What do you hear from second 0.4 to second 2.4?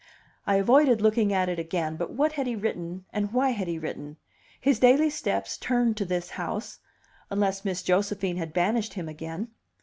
I avoided looking at it again; but what